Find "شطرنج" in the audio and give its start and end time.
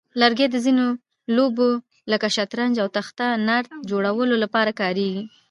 2.35-2.75